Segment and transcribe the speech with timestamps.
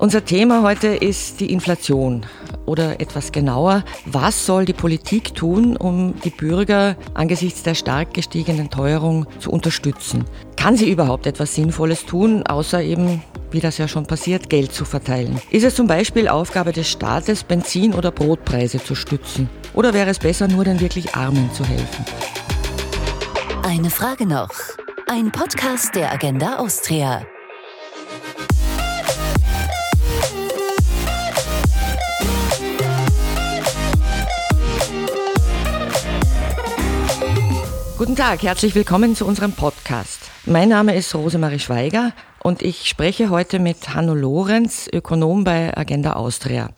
[0.00, 2.24] Unser Thema heute ist die Inflation
[2.66, 8.70] oder etwas genauer, was soll die Politik tun, um die Bürger angesichts der stark gestiegenen
[8.70, 10.24] Teuerung zu unterstützen?
[10.56, 14.84] Kann sie überhaupt etwas Sinnvolles tun, außer eben, wie das ja schon passiert, Geld zu
[14.84, 15.40] verteilen?
[15.50, 19.50] Ist es zum Beispiel Aufgabe des Staates, Benzin- oder Brotpreise zu stützen?
[19.74, 22.04] Oder wäre es besser, nur den wirklich Armen zu helfen?
[23.64, 24.50] Eine Frage noch.
[25.08, 27.26] Ein Podcast der Agenda Austria.
[37.98, 40.30] Guten Tag, herzlich willkommen zu unserem Podcast.
[40.46, 46.12] Mein Name ist Rosemarie Schweiger und ich spreche heute mit Hanno Lorenz, Ökonom bei Agenda
[46.12, 46.70] Austria.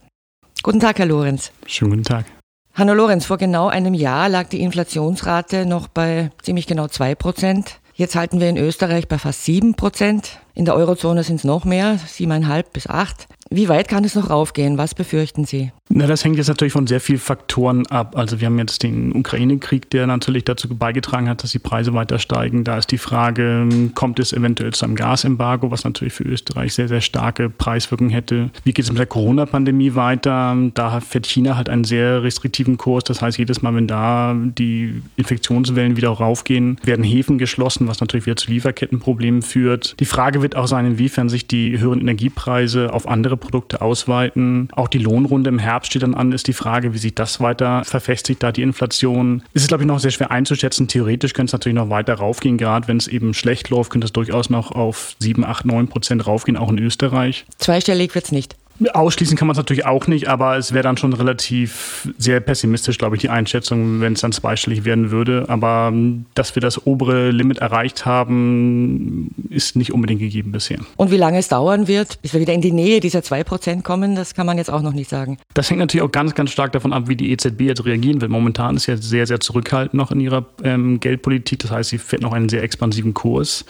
[0.62, 1.52] Guten Tag, Herr Lorenz.
[1.66, 2.24] Schönen guten Tag.
[2.72, 7.80] Hanno Lorenz, vor genau einem Jahr lag die Inflationsrate noch bei ziemlich genau zwei Prozent.
[7.92, 10.38] Jetzt halten wir in Österreich bei fast sieben Prozent.
[10.54, 13.28] In der Eurozone sind es noch mehr, siebeneinhalb bis acht.
[13.52, 14.78] Wie weit kann es noch raufgehen?
[14.78, 15.72] Was befürchten Sie?
[15.88, 18.16] Na, das hängt jetzt natürlich von sehr vielen Faktoren ab.
[18.16, 22.20] Also wir haben jetzt den Ukraine-Krieg, der natürlich dazu beigetragen hat, dass die Preise weiter
[22.20, 22.62] steigen.
[22.62, 26.86] Da ist die Frage, kommt es eventuell zu einem Gasembargo, was natürlich für Österreich sehr,
[26.86, 28.50] sehr starke Preiswirkungen hätte.
[28.62, 30.56] Wie geht es mit der Corona-Pandemie weiter?
[30.74, 33.02] Da fährt China halt einen sehr restriktiven Kurs.
[33.02, 38.26] Das heißt, jedes Mal, wenn da die Infektionswellen wieder raufgehen, werden Häfen geschlossen, was natürlich
[38.26, 39.98] wieder zu Lieferkettenproblemen führt.
[39.98, 44.68] Die Frage wird auch sein, inwiefern sich die höheren Energiepreise auf andere Produkte ausweiten.
[44.72, 47.84] Auch die Lohnrunde im Herbst steht dann an, ist die Frage, wie sich das weiter
[47.84, 49.42] verfestigt, da die Inflation.
[49.54, 50.88] Es ist, glaube ich, noch sehr schwer einzuschätzen.
[50.88, 52.58] Theoretisch könnte es natürlich noch weiter raufgehen.
[52.58, 56.26] Gerade wenn es eben schlecht läuft, könnte es durchaus noch auf 7, 8, 9 Prozent
[56.26, 57.46] raufgehen, auch in Österreich.
[57.58, 58.56] Zweistellig wird es nicht.
[58.92, 62.98] Ausschließen kann man es natürlich auch nicht, aber es wäre dann schon relativ sehr pessimistisch,
[62.98, 65.44] glaube ich, die Einschätzung, wenn es dann zweistellig werden würde.
[65.48, 70.78] Aber ähm, dass wir das obere Limit erreicht haben, ist nicht unbedingt gegeben bisher.
[70.96, 74.14] Und wie lange es dauern wird, bis wir wieder in die Nähe dieser 2% kommen,
[74.14, 75.38] das kann man jetzt auch noch nicht sagen.
[75.54, 78.30] Das hängt natürlich auch ganz, ganz stark davon ab, wie die EZB jetzt reagieren wird.
[78.30, 81.58] Momentan ist ja sehr, sehr zurückhaltend noch in ihrer ähm, Geldpolitik.
[81.60, 83.64] Das heißt, sie fährt noch einen sehr expansiven Kurs.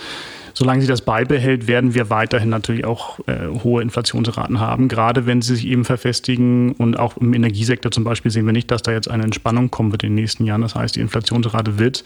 [0.60, 5.40] Solange sie das beibehält, werden wir weiterhin natürlich auch äh, hohe Inflationsraten haben, gerade wenn
[5.40, 6.72] sie sich eben verfestigen.
[6.72, 9.90] Und auch im Energiesektor zum Beispiel sehen wir nicht, dass da jetzt eine Entspannung kommen
[9.90, 10.60] wird in den nächsten Jahren.
[10.60, 12.04] Das heißt, die Inflationsrate wird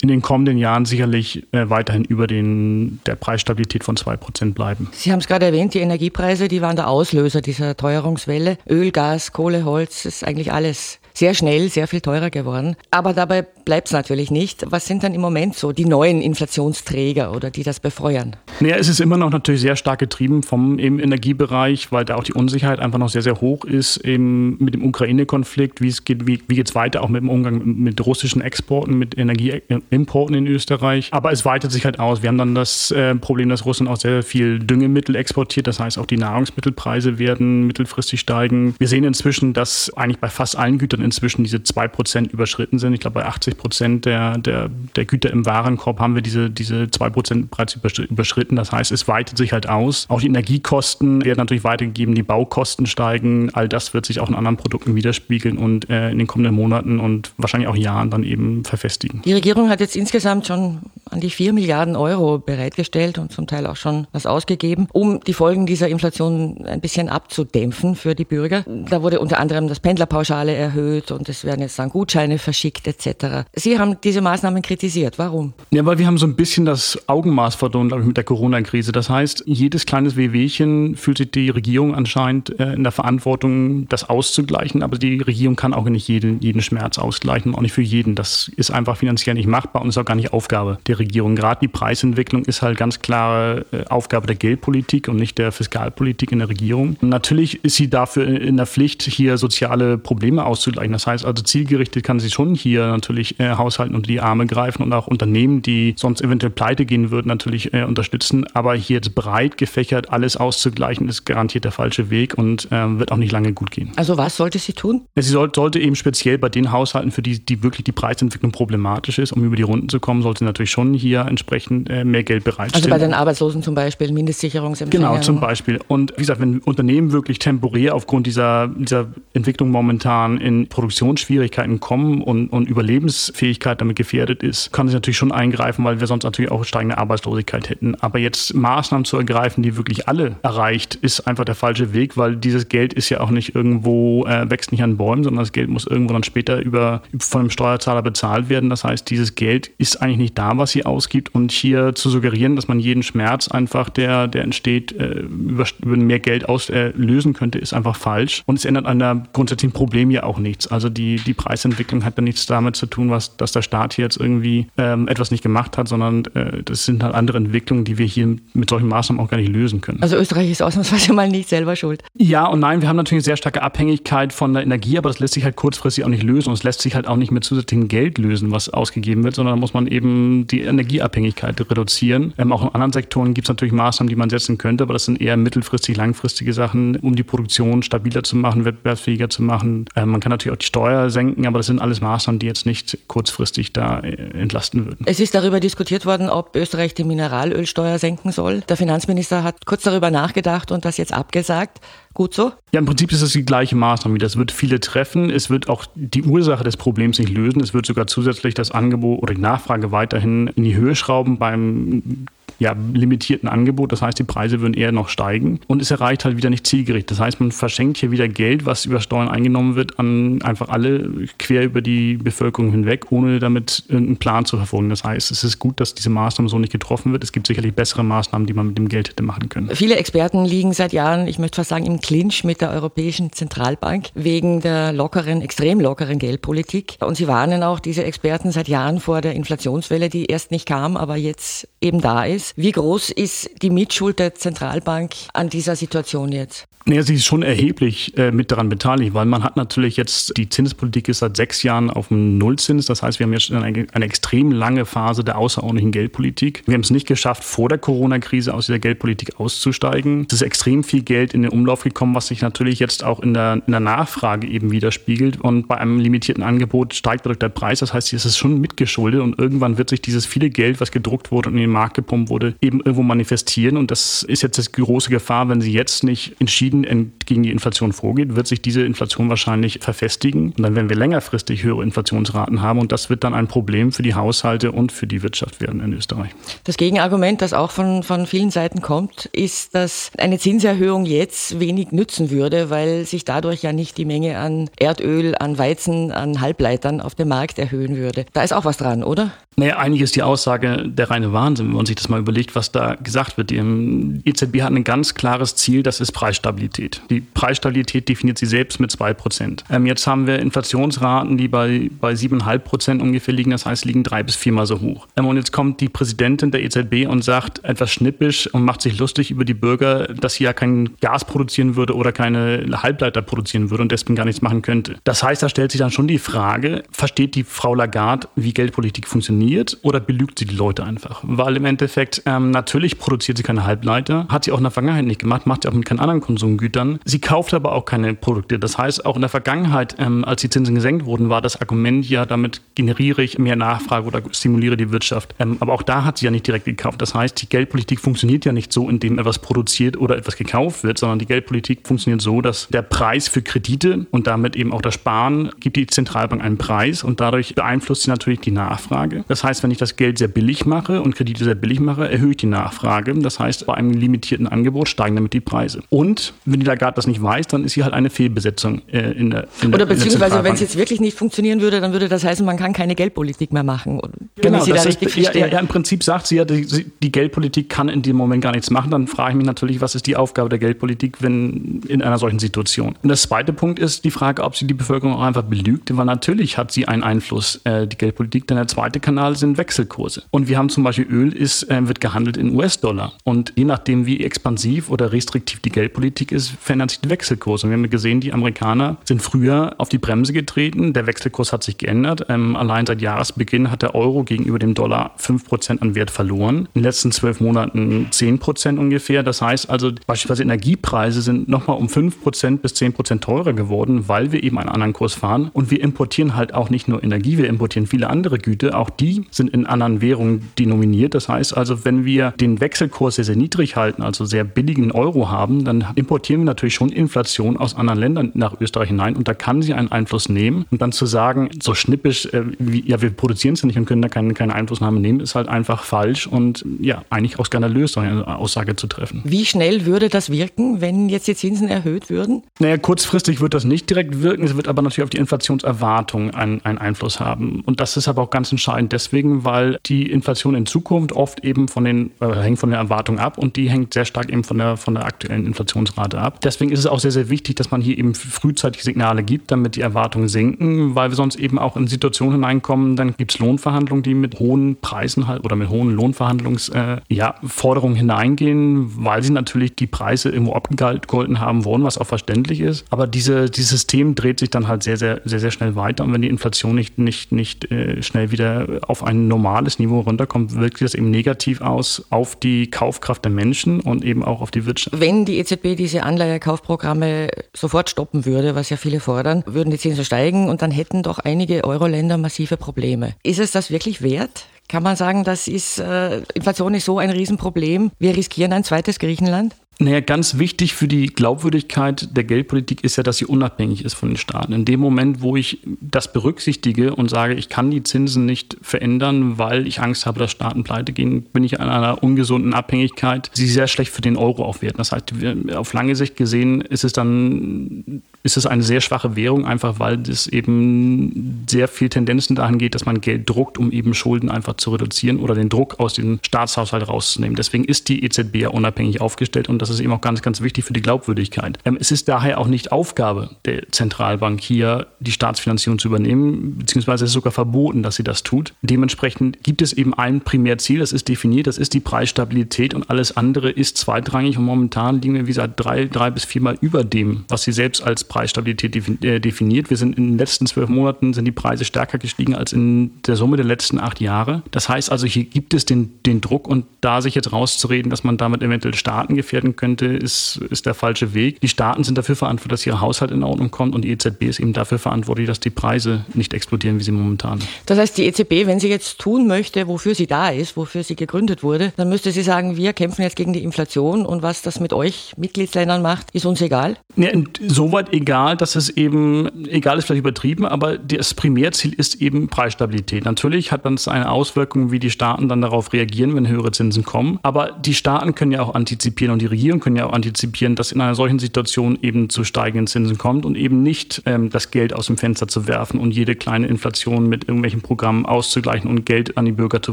[0.00, 4.88] in den kommenden Jahren sicherlich äh, weiterhin über den, der Preisstabilität von 2% bleiben.
[4.92, 8.56] Sie haben es gerade erwähnt, die Energiepreise, die waren der Auslöser dieser Teuerungswelle.
[8.66, 12.76] Öl, Gas, Kohle, Holz, ist eigentlich alles sehr schnell sehr viel teurer geworden.
[12.90, 14.64] Aber dabei bleibt es natürlich nicht.
[14.70, 18.36] Was sind dann im Moment so die neuen Inflationsträger oder die das befeuern?
[18.60, 22.32] Naja, es ist immer noch natürlich sehr stark getrieben vom Energiebereich, weil da auch die
[22.32, 26.54] Unsicherheit einfach noch sehr, sehr hoch ist, eben mit dem Ukraine-Konflikt, wie geht, wie, wie
[26.56, 31.08] geht es weiter, auch mit dem Umgang mit russischen Exporten, mit Energieimporten in Österreich.
[31.12, 32.22] Aber es weitet sich halt aus.
[32.22, 35.66] Wir haben dann das äh, Problem, dass Russland auch sehr viel Düngemittel exportiert.
[35.66, 38.74] Das heißt, auch die Nahrungsmittelpreise werden mittelfristig steigen.
[38.78, 42.94] Wir sehen inzwischen, dass eigentlich bei fast allen Gütern inzwischen diese 2% überschritten sind.
[42.94, 43.56] Ich glaube, bei 80
[44.00, 48.56] der, der, der Güter im Warenkorb haben wir diese, diese 2% bereits überschritten.
[48.56, 50.06] Das heißt, es weitet sich halt aus.
[50.08, 53.50] Auch die Energiekosten werden natürlich weitergegeben, die Baukosten steigen.
[53.52, 57.00] All das wird sich auch in anderen Produkten widerspiegeln und äh, in den kommenden Monaten
[57.00, 59.22] und wahrscheinlich auch Jahren dann eben verfestigen.
[59.22, 60.78] Die Regierung hat jetzt insgesamt schon
[61.10, 65.32] an die 4 Milliarden Euro bereitgestellt und zum Teil auch schon was ausgegeben, um die
[65.32, 68.64] Folgen dieser Inflation ein bisschen abzudämpfen für die Bürger.
[68.66, 73.48] Da wurde unter anderem das Pendlerpauschale erhöht und es werden jetzt dann Gutscheine verschickt etc.
[73.54, 75.18] Sie haben diese Maßnahmen kritisiert.
[75.18, 75.52] Warum?
[75.70, 78.92] Ja, weil wir haben so ein bisschen das Augenmaß verloren, glaube ich, mit der Corona-Krise.
[78.92, 84.08] Das heißt, jedes kleines Wehwehchen fühlt sich die Regierung anscheinend äh, in der Verantwortung, das
[84.08, 84.82] auszugleichen.
[84.82, 88.14] Aber die Regierung kann auch nicht jeden, jeden Schmerz ausgleichen, auch nicht für jeden.
[88.14, 91.34] Das ist einfach finanziell nicht machbar und ist auch gar nicht Aufgabe der Regierung.
[91.34, 96.30] Gerade die Preisentwicklung ist halt ganz klare äh, Aufgabe der Geldpolitik und nicht der Fiskalpolitik
[96.30, 96.96] in der Regierung.
[97.00, 100.92] Natürlich ist sie dafür in der Pflicht, hier soziale Probleme auszugleichen.
[100.92, 104.82] Das heißt also zielgerichtet kann sie schon hier natürlich äh, Haushalten unter die Arme greifen
[104.82, 108.46] und auch Unternehmen, die sonst eventuell pleite gehen würden, natürlich äh, unterstützen.
[108.54, 113.12] Aber hier jetzt breit gefächert alles auszugleichen, ist garantiert der falsche Weg und äh, wird
[113.12, 113.90] auch nicht lange gut gehen.
[113.96, 115.02] Also was sollte sie tun?
[115.16, 119.18] Sie soll, sollte eben speziell bei den Haushalten, für die, die wirklich die Preisentwicklung problematisch
[119.18, 122.22] ist, um über die Runden zu kommen, sollte sie natürlich schon hier entsprechend äh, mehr
[122.22, 122.84] Geld bereitstellen.
[122.84, 125.08] Also bei den Arbeitslosen zum Beispiel, Mindestsicherungsempfänger.
[125.08, 125.80] Genau, zum Beispiel.
[125.88, 132.22] Und wie gesagt, wenn Unternehmen wirklich temporär aufgrund dieser, dieser Entwicklung momentan in Produktionsschwierigkeiten kommen
[132.22, 136.50] und, und Überlebensfähigkeit damit gefährdet ist, kann sie natürlich schon eingreifen, weil wir sonst natürlich
[136.50, 137.94] auch steigende Arbeitslosigkeit hätten.
[137.96, 142.36] Aber jetzt Maßnahmen zu ergreifen, die wirklich alle erreicht, ist einfach der falsche Weg, weil
[142.36, 145.68] dieses Geld ist ja auch nicht irgendwo, äh, wächst nicht an Bäumen, sondern das Geld
[145.68, 148.70] muss irgendwo dann später über, von einem Steuerzahler bezahlt werden.
[148.70, 152.10] Das heißt, dieses Geld ist eigentlich nicht da, was sie sie ausgibt und hier zu
[152.10, 157.32] suggerieren, dass man jeden Schmerz einfach, der, der entsteht, äh, über, über mehr Geld auslösen
[157.32, 158.42] äh, könnte, ist einfach falsch.
[158.46, 160.66] Und es ändert an der grundsätzlichen Problem ja auch nichts.
[160.66, 164.04] Also die, die Preisentwicklung hat ja nichts damit zu tun, was, dass der Staat hier
[164.04, 167.98] jetzt irgendwie ähm, etwas nicht gemacht hat, sondern äh, das sind halt andere Entwicklungen, die
[167.98, 170.02] wir hier mit solchen Maßnahmen auch gar nicht lösen können.
[170.02, 172.02] Also Österreich ist ausnahmsweise mal nicht selber schuld.
[172.16, 175.18] Ja und nein, wir haben natürlich eine sehr starke Abhängigkeit von der Energie, aber das
[175.18, 177.44] lässt sich halt kurzfristig auch nicht lösen und es lässt sich halt auch nicht mit
[177.44, 182.32] zusätzlichem Geld lösen, was ausgegeben wird, sondern da muss man eben die Energieabhängigkeit reduzieren.
[182.38, 185.04] Ähm, auch in anderen Sektoren gibt es natürlich Maßnahmen, die man setzen könnte, aber das
[185.04, 189.86] sind eher mittelfristig, langfristige Sachen, um die Produktion stabiler zu machen, wettbewerbsfähiger zu machen.
[189.96, 192.66] Ähm, man kann natürlich auch die Steuer senken, aber das sind alles Maßnahmen, die jetzt
[192.66, 195.04] nicht kurzfristig da äh, entlasten würden.
[195.06, 198.60] Es ist darüber diskutiert worden, ob Österreich die Mineralölsteuer senken soll.
[198.62, 201.80] Der Finanzminister hat kurz darüber nachgedacht und das jetzt abgesagt.
[202.12, 202.52] Gut so?
[202.72, 204.18] Ja, im Prinzip ist es die gleiche Maßnahme.
[204.18, 205.30] Es wird viele treffen.
[205.30, 207.62] Es wird auch die Ursache des Problems nicht lösen.
[207.62, 212.26] Es wird sogar zusätzlich das Angebot oder die Nachfrage weiterhin in die Höhe schrauben beim
[212.60, 213.90] ja, limitierten Angebot.
[213.90, 217.10] Das heißt, die Preise würden eher noch steigen und es erreicht halt wieder nicht zielgerichtet.
[217.12, 221.26] Das heißt, man verschenkt hier wieder Geld, was über Steuern eingenommen wird, an einfach alle
[221.38, 224.90] quer über die Bevölkerung hinweg, ohne damit irgendeinen Plan zu verfolgen.
[224.90, 227.24] Das heißt, es ist gut, dass diese Maßnahme so nicht getroffen wird.
[227.24, 229.70] Es gibt sicherlich bessere Maßnahmen, die man mit dem Geld hätte machen können.
[229.74, 234.08] Viele Experten liegen seit Jahren, ich möchte fast sagen, im Clinch mit der Europäischen Zentralbank
[234.14, 236.98] wegen der lockeren, extrem lockeren Geldpolitik.
[237.00, 240.98] Und sie warnen auch diese Experten seit Jahren vor der Inflationswelle, die erst nicht kam,
[240.98, 242.49] aber jetzt eben da ist.
[242.56, 246.66] Wie groß ist die Mitschuld der Zentralbank an dieser Situation jetzt?
[246.86, 250.48] Naja, sie ist schon erheblich äh, mit daran beteiligt, weil man hat natürlich jetzt, die
[250.48, 252.86] Zinspolitik ist seit sechs Jahren auf dem Nullzins.
[252.86, 256.62] Das heißt, wir haben jetzt eine, eine extrem lange Phase der außerordentlichen Geldpolitik.
[256.66, 260.26] Wir haben es nicht geschafft, vor der Corona-Krise aus dieser Geldpolitik auszusteigen.
[260.28, 263.34] Es ist extrem viel Geld in den Umlauf gekommen, was sich natürlich jetzt auch in
[263.34, 265.38] der, in der Nachfrage eben widerspiegelt.
[265.38, 267.80] Und bei einem limitierten Angebot steigt dadurch der Preis.
[267.80, 271.30] Das heißt, es ist schon mitgeschuldet und irgendwann wird sich dieses viele Geld, was gedruckt
[271.30, 273.76] wurde und in den Markt gepumpt wurde, eben irgendwo manifestieren.
[273.76, 277.50] Und das ist jetzt die große Gefahr, wenn sie jetzt nicht entschieden entschieden gegen die
[277.50, 280.52] Inflation vorgeht, wird sich diese Inflation wahrscheinlich verfestigen.
[280.56, 282.80] Und dann werden wir längerfristig höhere Inflationsraten haben.
[282.80, 285.92] Und das wird dann ein Problem für die Haushalte und für die Wirtschaft werden in
[285.92, 286.30] Österreich.
[286.64, 291.92] Das Gegenargument, das auch von, von vielen Seiten kommt, ist, dass eine Zinserhöhung jetzt wenig
[291.92, 297.00] nützen würde, weil sich dadurch ja nicht die Menge an Erdöl, an Weizen, an Halbleitern
[297.00, 298.26] auf dem Markt erhöhen würde.
[298.32, 299.32] Da ist auch was dran, oder?
[299.56, 302.72] Naja, eigentlich ist die Aussage der reine Wahnsinn, wenn man sich das mal überlegt, was
[302.72, 303.50] da gesagt wird.
[303.50, 307.02] Die EZB hat ein ganz klares Ziel, das ist Preisstabilität.
[307.10, 309.64] Die Preisstabilität definiert sie selbst mit 2%.
[309.70, 314.22] Ähm, jetzt haben wir Inflationsraten, die bei, bei 7,5% ungefähr liegen, das heißt, liegen drei
[314.22, 315.06] bis viermal so hoch.
[315.16, 318.98] Ähm, und jetzt kommt die Präsidentin der EZB und sagt etwas schnippisch und macht sich
[318.98, 323.70] lustig über die Bürger, dass sie ja kein Gas produzieren würde oder keine Halbleiter produzieren
[323.70, 324.96] würde und deswegen gar nichts machen könnte.
[325.04, 329.06] Das heißt, da stellt sich dann schon die Frage, versteht die Frau Lagarde, wie Geldpolitik
[329.06, 331.20] funktioniert oder belügt sie die Leute einfach?
[331.22, 335.04] Weil im Endeffekt, ähm, natürlich produziert sie keine Halbleiter, hat sie auch in der Vergangenheit
[335.04, 336.98] nicht gemacht, macht sie auch mit keinen anderen Konsumgütern.
[337.04, 338.58] Sie kauft aber auch keine Produkte.
[338.58, 342.08] Das heißt, auch in der Vergangenheit, ähm, als die Zinsen gesenkt wurden, war das Argument
[342.08, 345.34] ja, damit generiere ich mehr Nachfrage oder stimuliere die Wirtschaft.
[345.38, 347.00] Ähm, aber auch da hat sie ja nicht direkt gekauft.
[347.02, 350.98] Das heißt, die Geldpolitik funktioniert ja nicht so, indem etwas produziert oder etwas gekauft wird,
[350.98, 354.94] sondern die Geldpolitik funktioniert so, dass der Preis für Kredite und damit eben auch das
[354.94, 359.24] Sparen gibt die Zentralbank einen Preis und dadurch beeinflusst sie natürlich die Nachfrage.
[359.28, 362.30] Das heißt, wenn ich das Geld sehr billig mache und Kredite sehr billig mache, erhöhe
[362.30, 363.14] ich die Nachfrage.
[363.14, 365.82] Das heißt, bei einem limitierten Angebot steigen damit die Preise.
[365.88, 369.30] Und wenn die Lagarde das nicht weiß, dann ist sie halt eine Fehlbesetzung äh, in
[369.30, 372.44] der in Oder beziehungsweise, wenn es jetzt wirklich nicht funktionieren würde, dann würde das heißen,
[372.44, 374.00] man kann keine Geldpolitik mehr machen.
[374.36, 376.66] Wenn genau, da ist, ja, ja, ja, im Prinzip sagt sie ja, die,
[377.02, 378.90] die, Geldpolitik kann in dem Moment gar nichts machen.
[378.90, 382.38] Dann frage ich mich natürlich, was ist die Aufgabe der Geldpolitik, wenn in einer solchen
[382.38, 382.96] Situation?
[383.02, 386.06] Und das zweite Punkt ist die Frage, ob sie die Bevölkerung auch einfach belügt, weil
[386.06, 388.46] natürlich hat sie einen Einfluss, äh, die Geldpolitik.
[388.46, 390.22] Denn der zweite Kanal Kanal sind Wechselkurse.
[390.30, 393.12] Und wir haben zum Beispiel Öl ist, äh, wird gehandelt in US-Dollar.
[393.24, 397.66] Und je nachdem, wie expansiv oder restriktiv die Geldpolitik ist, verändern sich die Wechselkurse.
[397.66, 400.92] Und wir haben gesehen, die Amerikaner sind früher auf die Bremse getreten.
[400.92, 402.26] Der Wechselkurs hat sich geändert.
[402.28, 406.68] Ähm, allein seit Jahresbeginn hat der Euro gegenüber dem Dollar 5% an Wert verloren.
[406.74, 409.22] In den letzten zwölf Monaten 10% ungefähr.
[409.22, 414.42] Das heißt also, beispielsweise Energiepreise sind nochmal um 5% bis 10% teurer geworden, weil wir
[414.44, 415.50] eben einen anderen Kurs fahren.
[415.52, 419.26] Und wir importieren halt auch nicht nur Energie, wir importieren viele andere Güter, auch die
[419.30, 421.14] sind in anderen Währungen denominiert.
[421.14, 424.92] Das heißt also, Also wenn wir den Wechselkurs sehr, sehr niedrig halten, also sehr billigen
[424.92, 429.28] Euro haben, dann importieren wir natürlich schon Inflation aus anderen Ländern nach Österreich hinein und
[429.28, 430.66] da kann sie einen Einfluss nehmen.
[430.70, 433.86] Und dann zu sagen, so schnippisch, äh, wie, ja, wir produzieren es ja nicht und
[433.86, 437.92] können da keine, keine Einflussnahme nehmen, ist halt einfach falsch und ja, eigentlich auch skandalös,
[437.92, 439.22] so eine Aussage zu treffen.
[439.24, 442.42] Wie schnell würde das wirken, wenn jetzt die Zinsen erhöht würden?
[442.58, 446.62] Naja, kurzfristig wird das nicht direkt wirken, es wird aber natürlich auf die Inflationserwartung einen,
[446.62, 447.62] einen Einfluss haben.
[447.64, 451.68] Und das ist aber auch ganz entscheidend deswegen, weil die Inflation in Zukunft oft eben
[451.70, 454.58] von den, äh, hängt von der Erwartung ab und die hängt sehr stark eben von
[454.58, 456.40] der, von der aktuellen Inflationsrate ab.
[456.42, 459.76] Deswegen ist es auch sehr, sehr wichtig, dass man hier eben frühzeitig Signale gibt, damit
[459.76, 464.02] die Erwartungen sinken, weil wir sonst eben auch in Situationen hineinkommen, dann gibt es Lohnverhandlungen,
[464.02, 469.74] die mit hohen Preisen halt oder mit hohen Lohnverhandlungsforderungen äh, ja, hineingehen, weil sie natürlich
[469.74, 472.84] die Preise irgendwo abgegolten haben wollen, was auch verständlich ist.
[472.90, 476.12] Aber diese, dieses System dreht sich dann halt sehr, sehr, sehr, sehr schnell weiter und
[476.12, 480.80] wenn die Inflation nicht, nicht, nicht äh, schnell wieder auf ein normales Niveau runterkommt, wirkt
[480.80, 484.98] das eben negativ aus auf die Kaufkraft der Menschen und eben auch auf die Wirtschaft.
[484.98, 490.04] Wenn die EZB diese Anleihekaufprogramme sofort stoppen würde, was ja viele fordern, würden die Zinsen
[490.04, 493.14] steigen und dann hätten doch einige Euro-Länder massive Probleme.
[493.22, 494.46] Ist es das wirklich wert?
[494.68, 499.00] Kann man sagen, das ist, äh, Inflation ist so ein Riesenproblem, wir riskieren ein zweites
[499.00, 499.56] Griechenland?
[499.82, 504.10] Naja, ganz wichtig für die Glaubwürdigkeit der Geldpolitik ist ja, dass sie unabhängig ist von
[504.10, 504.52] den Staaten.
[504.52, 509.38] In dem Moment, wo ich das berücksichtige und sage, ich kann die Zinsen nicht verändern,
[509.38, 513.46] weil ich Angst habe, dass Staaten pleite gehen, bin ich an einer ungesunden Abhängigkeit, die
[513.46, 514.76] sehr schlecht für den Euro aufwerten.
[514.76, 515.14] Das heißt,
[515.54, 520.00] auf lange Sicht gesehen ist es dann ist es eine sehr schwache Währung, einfach weil
[520.02, 524.54] es eben sehr viel Tendenzen dahin geht, dass man Geld druckt, um eben Schulden einfach
[524.54, 527.34] zu reduzieren oder den Druck aus dem Staatshaushalt rauszunehmen.
[527.34, 530.64] Deswegen ist die EZB ja unabhängig aufgestellt und das ist eben auch ganz, ganz wichtig
[530.64, 531.58] für die Glaubwürdigkeit.
[531.64, 537.04] Ähm, es ist daher auch nicht Aufgabe der Zentralbank hier, die Staatsfinanzierung zu übernehmen, beziehungsweise
[537.04, 538.54] es ist sogar verboten, dass sie das tut.
[538.62, 543.16] Dementsprechend gibt es eben ein Primärziel, das ist definiert, das ist die Preisstabilität und alles
[543.16, 547.24] andere ist zweitrangig und momentan liegen wir wie gesagt drei, drei bis viermal über dem,
[547.28, 549.70] was sie selbst als Preisstabilität äh, definiert.
[549.70, 553.16] Wir sind in den letzten zwölf Monaten sind die Preise stärker gestiegen als in der
[553.16, 554.42] Summe der letzten acht Jahre.
[554.50, 558.04] Das heißt also, hier gibt es den, den Druck und da sich jetzt rauszureden, dass
[558.04, 561.40] man damit eventuell Staaten gefährden könnte, ist, ist der falsche Weg.
[561.40, 564.40] Die Staaten sind dafür verantwortlich, dass ihr Haushalt in Ordnung kommt und die EZB ist
[564.40, 567.40] eben dafür verantwortlich, dass die Preise nicht explodieren, wie sie momentan.
[567.66, 570.96] Das heißt, die EZB, wenn sie jetzt tun möchte, wofür sie da ist, wofür sie
[570.96, 574.60] gegründet wurde, dann müsste sie sagen, wir kämpfen jetzt gegen die Inflation und was das
[574.60, 576.76] mit euch Mitgliedsländern macht, ist uns egal?
[576.96, 577.10] Ja,
[577.46, 583.04] soweit egal, dass es eben, egal ist vielleicht übertrieben, aber das Primärziel ist eben Preisstabilität.
[583.04, 587.18] Natürlich hat das eine Auswirkung, wie die Staaten dann darauf reagieren, wenn höhere Zinsen kommen.
[587.22, 590.72] Aber die Staaten können ja auch antizipieren und die Regierung können ja auch antizipieren, dass
[590.72, 594.72] in einer solchen Situation eben zu steigenden Zinsen kommt und eben nicht ähm, das Geld
[594.72, 599.16] aus dem Fenster zu werfen und jede kleine Inflation mit irgendwelchen Programmen auszugleichen und Geld
[599.16, 599.72] an die Bürger zu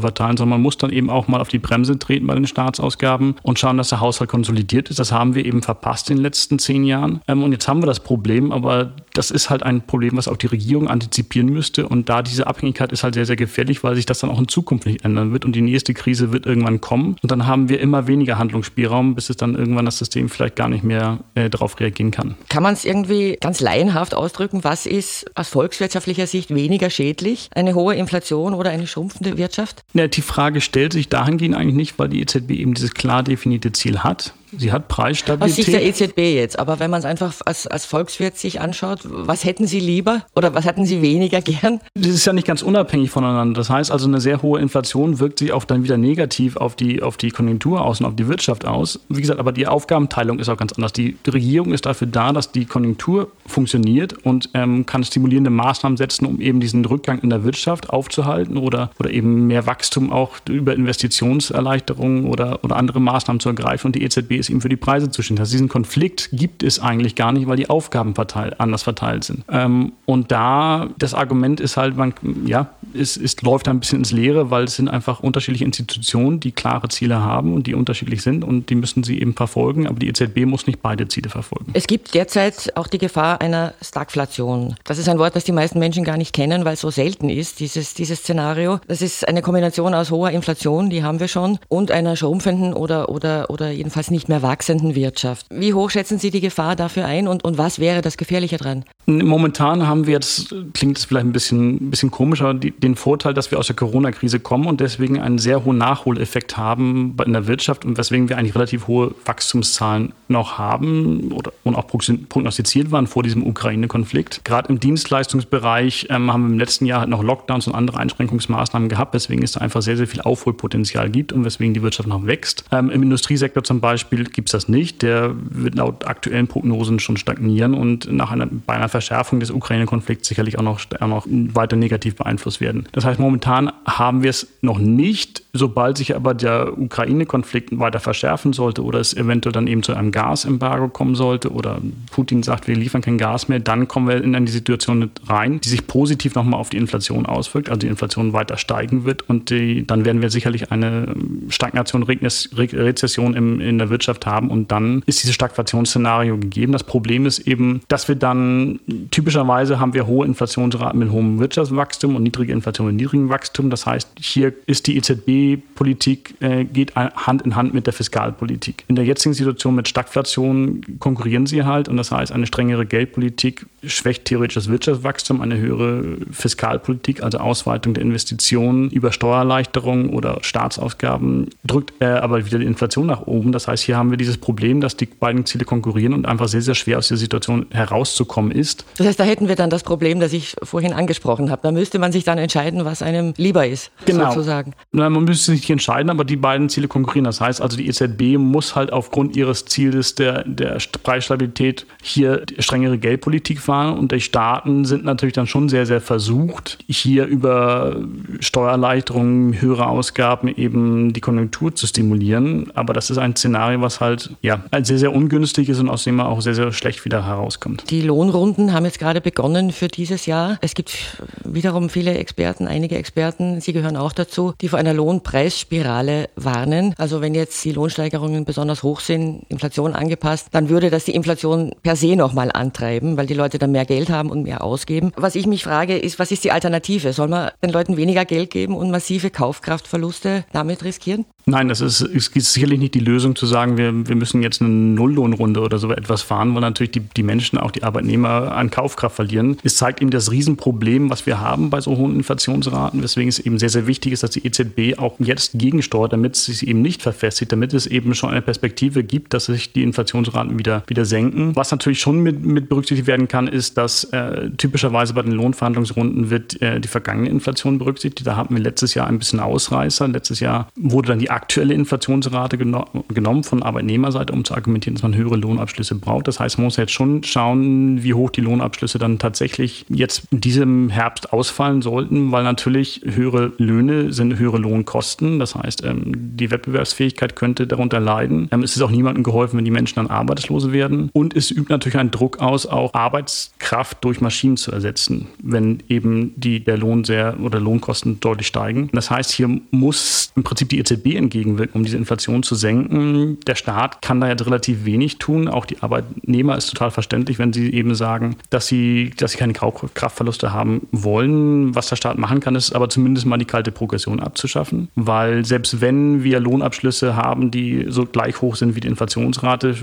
[0.00, 3.36] verteilen, sondern man muss dann eben auch mal auf die Bremse treten bei den Staatsausgaben
[3.42, 4.98] und schauen, dass der Haushalt konsolidiert ist.
[4.98, 7.20] Das haben wir eben verpasst in den letzten zehn Jahren.
[7.28, 10.36] Ähm, und jetzt haben wir das Problem, aber das ist halt ein Problem, was auch
[10.36, 11.88] die Regierung antizipieren müsste.
[11.88, 14.46] Und da diese Abhängigkeit ist halt sehr, sehr gefährlich, weil sich das dann auch in
[14.46, 15.44] Zukunft nicht ändern wird.
[15.44, 17.16] Und die nächste Krise wird irgendwann kommen.
[17.20, 20.68] Und dann haben wir immer weniger Handlungsspielraum, bis es dann irgendwann das System vielleicht gar
[20.68, 22.36] nicht mehr äh, darauf reagieren kann.
[22.48, 24.64] Kann man es irgendwie ganz laienhaft ausdrücken?
[24.64, 27.50] Was ist aus volkswirtschaftlicher Sicht weniger schädlich?
[27.54, 29.82] Eine hohe Inflation oder eine schrumpfende Wirtschaft?
[29.92, 33.72] Ja, die Frage stellt sich dahingehend eigentlich nicht, weil die EZB eben dieses klar definierte
[33.72, 34.32] Ziel hat.
[34.56, 35.50] Sie hat Preisstabilität.
[35.50, 39.00] Aus Sicht der EZB jetzt, aber wenn man es einfach als, als Volkswirt sich anschaut,
[39.04, 41.80] was hätten Sie lieber oder was hätten Sie weniger gern?
[41.94, 43.58] Das ist ja nicht ganz unabhängig voneinander.
[43.58, 47.02] Das heißt also, eine sehr hohe Inflation wirkt sich auch dann wieder negativ auf die,
[47.02, 49.00] auf die Konjunktur aus und auf die Wirtschaft aus.
[49.08, 50.92] Wie gesagt, aber die Aufgabenteilung ist auch ganz anders.
[50.92, 56.26] Die Regierung ist dafür da, dass die Konjunktur funktioniert und ähm, kann stimulierende Maßnahmen setzen,
[56.26, 60.74] um eben diesen Rückgang in der Wirtschaft aufzuhalten oder, oder eben mehr Wachstum auch über
[60.74, 63.88] Investitionserleichterungen oder, oder andere Maßnahmen zu ergreifen.
[63.88, 65.40] Und die EZB ist ihm für die Preise zuständig.
[65.40, 69.44] Also diesen Konflikt gibt es eigentlich gar nicht, weil die Aufgaben verteilt, anders verteilt sind.
[69.50, 72.14] Ähm, und da das Argument ist halt, man,
[72.46, 76.52] ja, es, es läuft ein bisschen ins Leere, weil es sind einfach unterschiedliche Institutionen, die
[76.52, 79.86] klare Ziele haben und die unterschiedlich sind und die müssen sie eben verfolgen.
[79.86, 81.70] Aber die EZB muss nicht beide Ziele verfolgen.
[81.74, 84.76] Es gibt derzeit auch die Gefahr einer Stagflation.
[84.84, 87.28] Das ist ein Wort, das die meisten Menschen gar nicht kennen, weil es so selten
[87.28, 88.80] ist, dieses, dieses Szenario.
[88.86, 93.08] Das ist eine Kombination aus hoher Inflation, die haben wir schon, und einer schrumpfenden oder,
[93.08, 95.46] oder, oder jedenfalls nicht mehr wachsenden Wirtschaft.
[95.50, 98.84] Wie hoch schätzen Sie die Gefahr dafür ein und, und was wäre das Gefährliche dran?
[99.08, 103.32] Momentan haben wir jetzt, klingt es vielleicht ein bisschen, bisschen komisch, aber die, den Vorteil,
[103.32, 107.46] dass wir aus der Corona-Krise kommen und deswegen einen sehr hohen Nachholeffekt haben in der
[107.46, 113.06] Wirtschaft und weswegen wir eigentlich relativ hohe Wachstumszahlen noch haben oder, und auch prognostiziert waren
[113.06, 114.44] vor diesem Ukraine-Konflikt.
[114.44, 118.90] Gerade im Dienstleistungsbereich ähm, haben wir im letzten Jahr halt noch Lockdowns und andere Einschränkungsmaßnahmen
[118.90, 122.26] gehabt, weswegen es da einfach sehr, sehr viel Aufholpotenzial gibt und weswegen die Wirtschaft noch
[122.26, 122.64] wächst.
[122.72, 125.00] Ähm, Im Industriesektor zum Beispiel gibt es das nicht.
[125.00, 130.26] Der wird laut aktuellen Prognosen schon stagnieren und nach einer, bei einer Verschärfung des Ukraine-Konflikts
[130.26, 132.86] sicherlich auch noch, auch noch weiter negativ beeinflusst werden.
[132.90, 135.42] Das heißt, momentan haben wir es noch nicht.
[135.52, 140.10] Sobald sich aber der Ukraine-Konflikt weiter verschärfen sollte oder es eventuell dann eben zu einem
[140.10, 144.46] Gasembargo kommen sollte oder Putin sagt, wir liefern kein Gas mehr, dann kommen wir in
[144.46, 148.56] die Situation rein, die sich positiv nochmal auf die Inflation auswirkt, also die Inflation weiter
[148.56, 151.14] steigen wird und die, dann werden wir sicherlich eine
[151.48, 156.72] Stagnation, Rezession im, in der Wirtschaft haben und dann ist dieses Stagflationsszenario gegeben.
[156.72, 162.16] Das Problem ist eben, dass wir dann typischerweise haben wir hohe Inflationsraten mit hohem Wirtschaftswachstum
[162.16, 163.70] und niedrige Inflation mit niedrigem Wachstum.
[163.70, 168.84] Das heißt, hier ist die EZB-Politik äh, geht Hand in Hand mit der Fiskalpolitik.
[168.88, 173.66] In der jetzigen Situation mit Stagflation konkurrieren sie halt und das heißt, eine strengere Geldpolitik
[173.84, 181.48] schwächt theoretisch das Wirtschaftswachstum, eine höhere Fiskalpolitik, also Ausweitung der Investitionen über Steuererleichterungen oder Staatsausgaben,
[181.64, 183.52] drückt äh, aber wieder die Inflation nach oben.
[183.52, 186.62] Das heißt, hier haben wir dieses Problem, dass die beiden Ziele konkurrieren und einfach sehr,
[186.62, 188.77] sehr schwer aus der Situation herauszukommen ist.
[188.96, 191.62] Das heißt, da hätten wir dann das Problem, das ich vorhin angesprochen habe.
[191.62, 194.30] Da müsste man sich dann entscheiden, was einem lieber ist, genau.
[194.30, 194.74] sozusagen.
[194.92, 197.24] Na, man müsste sich nicht entscheiden, aber die beiden Ziele konkurrieren.
[197.24, 202.98] Das heißt also, die EZB muss halt aufgrund ihres Ziels der, der Preisstabilität hier strengere
[202.98, 207.96] Geldpolitik fahren und die Staaten sind natürlich dann schon sehr, sehr versucht, hier über
[208.40, 212.70] Steuererleichterungen, höhere Ausgaben eben die Konjunktur zu stimulieren.
[212.74, 216.16] Aber das ist ein Szenario, was halt ja sehr, sehr ungünstig ist und aus dem
[216.16, 217.84] man auch sehr, sehr schlecht wieder herauskommt.
[217.90, 220.58] Die Lohnrunden haben jetzt gerade begonnen für dieses Jahr.
[220.60, 220.96] Es gibt
[221.44, 226.94] wiederum viele Experten, einige Experten, Sie gehören auch dazu, die vor einer Lohnpreisspirale warnen.
[226.98, 231.72] Also wenn jetzt die Lohnsteigerungen besonders hoch sind, Inflation angepasst, dann würde das die Inflation
[231.82, 235.12] per se nochmal antreiben, weil die Leute dann mehr Geld haben und mehr ausgeben.
[235.16, 237.12] Was ich mich frage, ist, was ist die Alternative?
[237.12, 241.24] Soll man den Leuten weniger Geld geben und massive Kaufkraftverluste damit riskieren?
[241.48, 244.68] Nein, das ist, ist sicherlich nicht die Lösung zu sagen, wir, wir müssen jetzt eine
[244.68, 249.16] Nulllohnrunde oder so etwas fahren, weil natürlich die, die Menschen, auch die Arbeitnehmer an Kaufkraft
[249.16, 249.56] verlieren.
[249.64, 253.58] Es zeigt eben das Riesenproblem, was wir haben bei so hohen Inflationsraten, weswegen es eben
[253.58, 257.00] sehr, sehr wichtig ist, dass die EZB auch jetzt gegensteuert, damit es sich eben nicht
[257.00, 261.56] verfestigt, damit es eben schon eine Perspektive gibt, dass sich die Inflationsraten wieder, wieder senken.
[261.56, 266.28] Was natürlich schon mit, mit berücksichtigt werden kann, ist, dass äh, typischerweise bei den Lohnverhandlungsrunden
[266.28, 268.26] wird äh, die vergangene Inflation berücksichtigt.
[268.26, 270.08] Da hatten wir letztes Jahr ein bisschen Ausreißer.
[270.08, 275.02] Letztes Jahr wurde dann die aktuelle Inflationsrate geno genommen von Arbeitnehmerseite, um zu argumentieren, dass
[275.04, 276.26] man höhere Lohnabschlüsse braucht.
[276.26, 280.40] Das heißt, man muss jetzt schon schauen, wie hoch die Lohnabschlüsse dann tatsächlich jetzt in
[280.40, 285.38] diesem Herbst ausfallen sollten, weil natürlich höhere Löhne sind höhere Lohnkosten.
[285.38, 288.48] Das heißt, ähm, die Wettbewerbsfähigkeit könnte darunter leiden.
[288.50, 291.08] Ähm, es ist auch niemandem geholfen, wenn die Menschen dann arbeitslos werden.
[291.12, 296.32] Und es übt natürlich einen Druck aus, auch Arbeitskraft durch Maschinen zu ersetzen, wenn eben
[296.36, 298.90] die, der Lohn sehr oder Lohnkosten deutlich steigen.
[298.92, 303.38] Das heißt, hier muss im Prinzip die EZB in entgegenwirken, um diese Inflation zu senken.
[303.46, 305.48] Der Staat kann da jetzt relativ wenig tun.
[305.48, 309.52] Auch die Arbeitnehmer ist total verständlich, wenn sie eben sagen, dass sie, dass sie keine
[309.52, 311.74] Kraftverluste haben wollen.
[311.74, 314.88] Was der Staat machen kann, ist aber zumindest mal die kalte Progression abzuschaffen.
[314.94, 319.76] Weil selbst wenn wir Lohnabschlüsse haben, die so gleich hoch sind wie die Inflationsrate,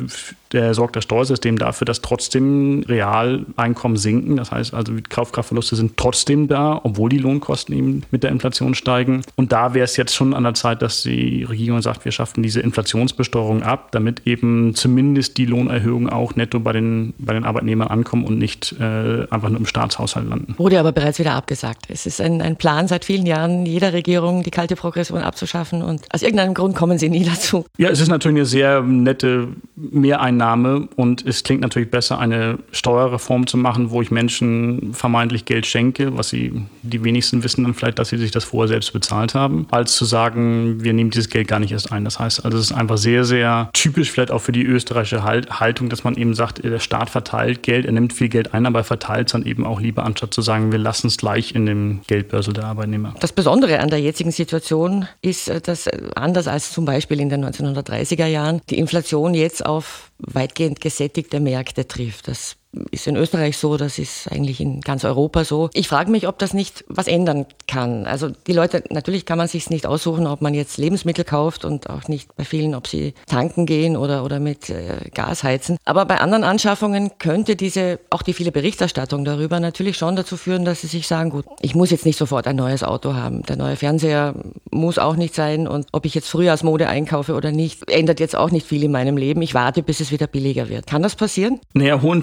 [0.51, 4.37] der sorgt das Steuersystem dafür, dass trotzdem Realeinkommen sinken.
[4.37, 9.21] Das heißt also, Kaufkraftverluste sind trotzdem da, obwohl die Lohnkosten eben mit der Inflation steigen.
[9.35, 12.43] Und da wäre es jetzt schon an der Zeit, dass die Regierung sagt, wir schaffen
[12.43, 17.87] diese Inflationsbesteuerung ab, damit eben zumindest die Lohnerhöhungen auch netto bei den, bei den Arbeitnehmern
[17.87, 20.55] ankommen und nicht äh, einfach nur im Staatshaushalt landen.
[20.57, 21.85] Wurde aber bereits wieder abgesagt.
[21.89, 26.01] Es ist ein, ein Plan seit vielen Jahren jeder Regierung, die kalte Progression abzuschaffen und
[26.13, 27.65] aus irgendeinem Grund kommen sie nie dazu.
[27.77, 32.59] Ja, es ist natürlich eine sehr nette Mehreinnahme Einnahme und es klingt natürlich besser, eine
[32.71, 37.73] Steuerreform zu machen, wo ich Menschen vermeintlich Geld schenke, was sie die wenigsten wissen dann
[37.73, 41.29] vielleicht, dass sie sich das vorher selbst bezahlt haben, als zu sagen, wir nehmen dieses
[41.29, 42.05] Geld gar nicht erst ein.
[42.05, 45.89] Das heißt, also es ist einfach sehr, sehr typisch vielleicht auch für die österreichische Haltung,
[45.89, 48.83] dass man eben sagt, der Staat verteilt Geld, er nimmt viel Geld ein, aber er
[48.83, 52.01] verteilt es dann eben auch lieber, anstatt zu sagen, wir lassen es gleich in dem
[52.07, 53.13] Geldbörsel der Arbeitnehmer.
[53.19, 58.25] Das Besondere an der jetzigen Situation ist, dass anders als zum Beispiel in den 1930er
[58.25, 62.27] Jahren die Inflation jetzt auf weitgehend gesättigte Märkte trifft.
[62.27, 62.55] Das
[62.91, 65.69] ist in Österreich so, das ist eigentlich in ganz Europa so.
[65.73, 68.05] Ich frage mich, ob das nicht was ändern kann.
[68.05, 71.89] Also die Leute, natürlich kann man sich nicht aussuchen, ob man jetzt Lebensmittel kauft und
[71.89, 75.77] auch nicht bei vielen, ob sie tanken gehen oder, oder mit äh, Gas heizen.
[75.85, 80.65] Aber bei anderen Anschaffungen könnte diese, auch die viele Berichterstattung darüber natürlich schon dazu führen,
[80.65, 83.43] dass sie sich sagen, gut, ich muss jetzt nicht sofort ein neues Auto haben.
[83.43, 84.35] Der neue Fernseher
[84.71, 88.51] muss auch nicht sein und ob ich jetzt Frühjahrsmode einkaufe oder nicht, ändert jetzt auch
[88.51, 89.41] nicht viel in meinem Leben.
[89.41, 90.87] Ich warte, bis es wieder billiger wird.
[90.87, 91.59] Kann das passieren?
[91.73, 92.15] Naja, hohe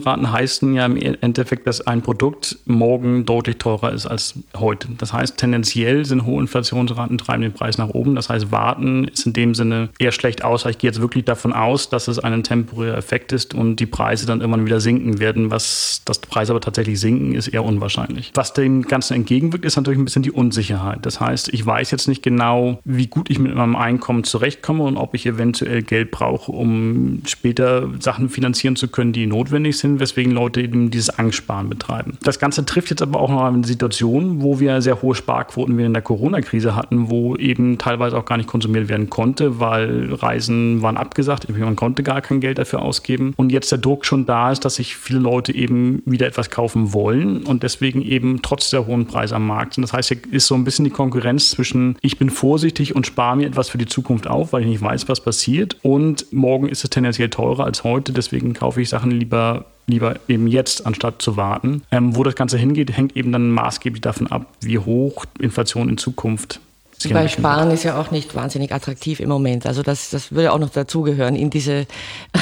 [0.00, 4.88] Inflationsraten heißen ja im Endeffekt, dass ein Produkt morgen deutlich teurer ist als heute.
[4.98, 8.14] Das heißt, tendenziell sind hohe Inflationsraten treiben den Preis nach oben.
[8.14, 10.64] Das heißt, warten ist in dem Sinne eher schlecht aus.
[10.64, 14.26] Ich gehe jetzt wirklich davon aus, dass es ein temporärer Effekt ist und die Preise
[14.26, 15.50] dann irgendwann wieder sinken werden.
[15.50, 18.30] Was das Preise aber tatsächlich sinken, ist eher unwahrscheinlich.
[18.34, 21.04] Was dem Ganzen entgegenwirkt, ist natürlich ein bisschen die Unsicherheit.
[21.04, 24.96] Das heißt, ich weiß jetzt nicht genau, wie gut ich mit meinem Einkommen zurechtkomme und
[24.96, 30.32] ob ich eventuell Geld brauche, um später Sachen finanzieren zu können, die notwendig sind, weswegen
[30.32, 32.18] Leute eben dieses Angstsparen betreiben.
[32.22, 35.96] Das Ganze trifft jetzt aber auch noch eine Situation, wo wir sehr hohe Sparquoten während
[35.96, 40.96] der Corona-Krise hatten, wo eben teilweise auch gar nicht konsumiert werden konnte, weil Reisen waren
[40.96, 43.32] abgesagt, man konnte gar kein Geld dafür ausgeben.
[43.36, 46.92] Und jetzt der Druck schon da ist, dass sich viele Leute eben wieder etwas kaufen
[46.92, 49.82] wollen und deswegen eben trotz der hohen Preise am Markt sind.
[49.82, 53.36] Das heißt, hier ist so ein bisschen die Konkurrenz zwischen ich bin vorsichtig und spare
[53.36, 56.84] mir etwas für die Zukunft auf, weil ich nicht weiß, was passiert und morgen ist
[56.84, 61.36] es tendenziell teurer als heute, deswegen kaufe ich Sachen lieber lieber eben jetzt, anstatt zu
[61.36, 61.82] warten.
[61.90, 65.98] Ähm, wo das Ganze hingeht, hängt eben dann maßgeblich davon ab, wie hoch Inflation in
[65.98, 66.60] Zukunft
[67.08, 69.66] weil Sparen ist ja auch nicht wahnsinnig attraktiv im Moment.
[69.66, 71.86] Also das, das würde auch noch dazugehören in diese,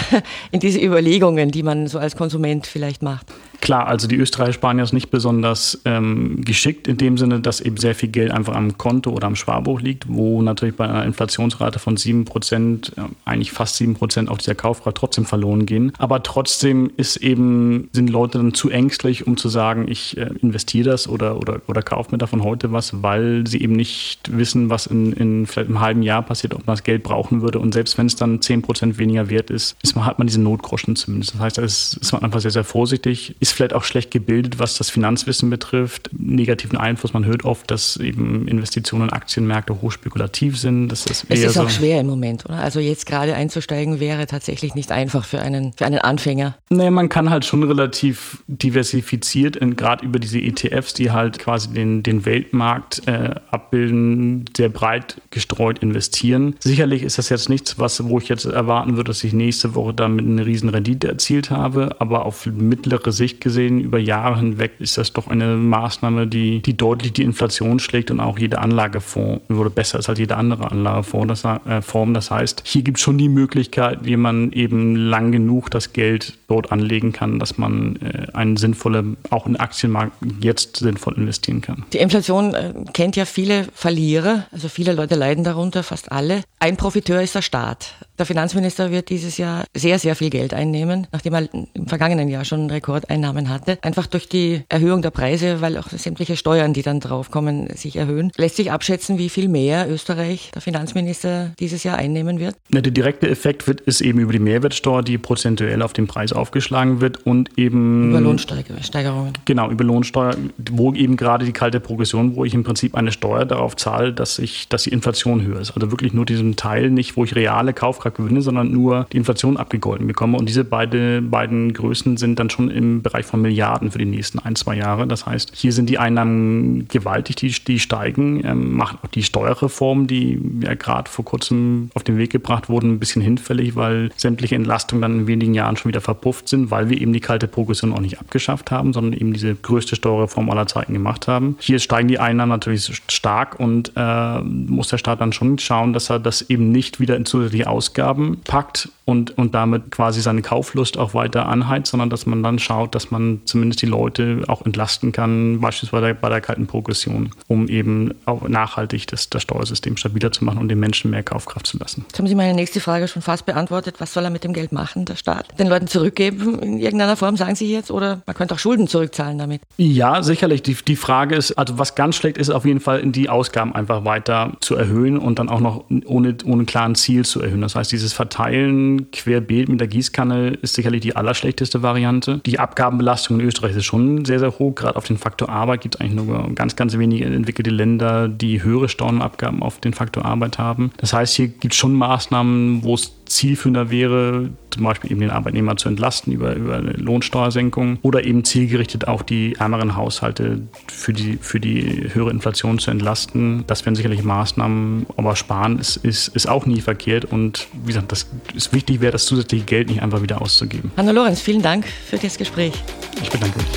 [0.51, 3.27] in diese Überlegungen, die man so als Konsument vielleicht macht.
[3.61, 7.77] Klar, also die Österreicher sparen jetzt nicht besonders ähm, geschickt in dem Sinne, dass eben
[7.77, 11.79] sehr viel Geld einfach am Konto oder am Sparbuch liegt, wo natürlich bei einer Inflationsrate
[11.79, 15.93] von 7%, äh, eigentlich fast 7% auf dieser Kaufkraft trotzdem verloren gehen.
[15.99, 20.91] Aber trotzdem ist eben, sind Leute dann zu ängstlich, um zu sagen, ich äh, investiere
[20.91, 24.87] das oder, oder, oder kaufe mir davon heute was, weil sie eben nicht wissen, was
[24.87, 27.59] in, in vielleicht einem halben Jahr passiert, ob man das Geld brauchen würde.
[27.59, 30.97] Und selbst wenn es dann 10% weniger wert ist, ist man, hat man diese Notgroschen
[30.97, 31.35] zumindest.
[31.35, 33.35] Das heißt, da ist, ist man einfach sehr, sehr vorsichtig.
[33.41, 36.11] Ist vielleicht auch schlecht gebildet, was das Finanzwissen betrifft.
[36.13, 37.13] Negativen Einfluss.
[37.13, 40.89] Man hört oft, dass eben Investitionen in Aktienmärkte hochspekulativ sind.
[40.89, 42.59] Das ist es ist so auch schwer im Moment, oder?
[42.59, 46.57] Also jetzt gerade einzusteigen wäre tatsächlich nicht einfach für einen, für einen Anfänger.
[46.71, 52.03] Nee, man kann halt schon relativ diversifiziert, gerade über diese ETFs, die halt quasi den,
[52.03, 56.55] den Weltmarkt äh, abbilden, sehr breit gestreut investieren.
[56.61, 59.95] Sicherlich ist das jetzt nichts, was, wo ich jetzt erwarten würde, dass ich nächste Woche
[59.95, 64.99] damit eine riesen Rendite erzielt habe, aber auf mittlere Sicht gesehen, über Jahre hinweg ist
[64.99, 69.71] das doch eine Maßnahme, die, die deutlich die Inflation schlägt und auch jede Anlageform wurde
[69.71, 71.29] besser als jede andere Anlageform.
[71.29, 71.81] Das, äh,
[72.13, 76.35] das heißt, hier gibt es schon die Möglichkeit, wie man eben lang genug das Geld
[76.49, 81.85] dort anlegen kann, dass man äh, einen sinnvollen, auch in Aktienmarkt jetzt sinnvoll investieren kann.
[81.93, 86.43] Die Inflation äh, kennt ja viele Verlierer, also viele Leute leiden darunter, fast alle.
[86.59, 87.95] Ein Profiteur ist der Staat.
[88.19, 92.45] Der Finanzminister wird dieses Jahr sehr, sehr viel Geld einnehmen, nachdem er im vergangenen Jahr
[92.45, 93.79] schon Rekordeinnahmen hatte.
[93.83, 98.33] Einfach durch die Erhöhung der Preise, weil auch sämtliche Steuern, die dann draufkommen, sich erhöhen.
[98.37, 102.57] Lässt sich abschätzen, wie viel mehr Österreich der Finanzminister dieses Jahr einnehmen wird?
[102.73, 106.33] Ja, der direkte Effekt wird, ist eben über die Mehrwertsteuer, die prozentuell auf den Preis
[106.33, 108.11] aufgeschlagen wird und eben...
[108.11, 109.33] Über Lohnsteigerungen.
[109.45, 110.35] Genau, über Lohnsteuer,
[110.73, 114.41] wo eben gerade die kalte Progression, wo ich im Prinzip eine Steuer darauf zahle, dass,
[114.41, 115.71] ich, dass die Inflation höher ist.
[115.71, 119.57] Also wirklich nur diesen Teil, nicht wo ich reale Kaufkraft gewinne, sondern nur die Inflation
[119.57, 120.39] abgegolten bekomme.
[120.39, 124.39] Und diese beide, beiden Größen sind dann schon im Bereich von Milliarden für die nächsten
[124.39, 125.07] ein, zwei Jahre.
[125.07, 130.07] Das heißt, hier sind die Einnahmen gewaltig, die, die steigen, ähm, macht auch die Steuerreform,
[130.07, 134.55] die ja gerade vor kurzem auf den Weg gebracht wurden, ein bisschen hinfällig, weil sämtliche
[134.55, 137.93] Entlastungen dann in wenigen Jahren schon wieder verpufft sind, weil wir eben die kalte Progression
[137.93, 141.57] auch nicht abgeschafft haben, sondern eben diese größte Steuerreform aller Zeiten gemacht haben.
[141.61, 146.11] Hier steigen die Einnahmen natürlich stark und äh, muss der Staat dann schon schauen, dass
[146.11, 150.43] er das eben nicht wieder in zusätzliche Ausgaben Ausgaben packt und, und damit quasi seine
[150.43, 154.67] Kauflust auch weiter anheizt, sondern dass man dann schaut, dass man zumindest die Leute auch
[154.67, 160.31] entlasten kann, beispielsweise bei der kalten Progression, um eben auch nachhaltig das, das Steuersystem stabiler
[160.31, 162.05] zu machen und den Menschen mehr Kaufkraft zu lassen.
[162.07, 163.95] Jetzt haben Sie meine nächste Frage schon fast beantwortet.
[163.99, 165.59] Was soll er mit dem Geld machen, der Staat?
[165.59, 167.91] Den Leuten zurückgeben in irgendeiner Form, sagen Sie jetzt?
[167.91, 169.63] Oder man könnte auch Schulden zurückzahlen damit?
[169.79, 170.63] Ja, sicherlich.
[170.63, 174.05] Die, die Frage ist, also was ganz schlecht ist, auf jeden Fall die Ausgaben einfach
[174.05, 177.63] weiter zu erhöhen und dann auch noch ohne, ohne klaren Ziel zu erhöhen.
[177.63, 182.41] Das heißt, dieses Verteilen querbeet mit der Gießkanne ist sicherlich die allerschlechteste Variante.
[182.47, 184.75] Die Abgabenbelastung in Österreich ist schon sehr, sehr hoch.
[184.75, 188.63] Gerade auf den Faktor Arbeit gibt es eigentlich nur ganz, ganz wenige entwickelte Länder, die
[188.63, 190.91] höhere Steuernabgaben auf den Faktor Arbeit haben.
[190.99, 195.31] Das heißt, hier gibt es schon Maßnahmen, wo es zielführender wäre, zum Beispiel eben den
[195.31, 201.13] Arbeitnehmer zu entlasten über, über eine Lohnsteuersenkung oder eben zielgerichtet auch die ärmeren Haushalte für
[201.13, 203.65] die, für die höhere Inflation zu entlasten.
[203.67, 208.13] Das wären sicherlich Maßnahmen, aber sparen ist, ist, ist auch nie verkehrt und wie gesagt,
[208.13, 210.91] das ist wichtig wäre, das zusätzliche Geld nicht einfach wieder auszugeben.
[210.97, 212.73] Hanna Lorenz, vielen Dank für das Gespräch.
[213.21, 213.69] Ich bedanke mich.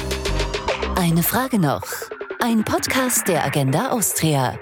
[0.95, 1.83] Eine Frage noch.
[2.39, 4.57] Ein Podcast der Agenda Austria.